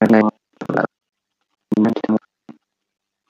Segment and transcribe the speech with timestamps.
[0.00, 0.29] Bye.